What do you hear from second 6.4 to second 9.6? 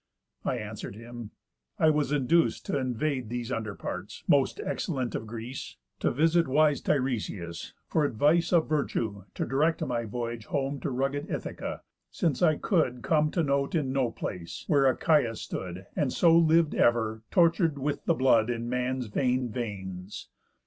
wise Tiresias, for advice Of virtue to